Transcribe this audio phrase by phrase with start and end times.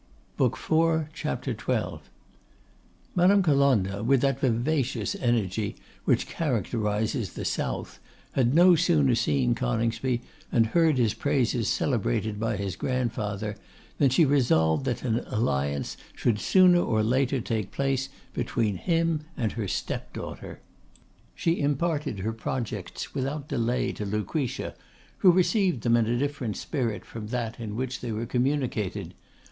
[0.39, 1.09] Madame
[3.43, 7.99] Colonna, with that vivacious energy which characterises the south,
[8.31, 13.55] had no sooner seen Coningsby, and heard his praises celebrated by his grandfather,
[13.99, 19.51] than she resolved that an alliance should sooner or later take place between him and
[19.51, 20.61] her step daughter.
[21.35, 24.73] She imparted her projects without delay to Lucretia,
[25.19, 29.13] who received them in a different spirit from that in which they were communicated.